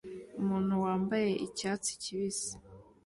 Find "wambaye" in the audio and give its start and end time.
0.83-1.29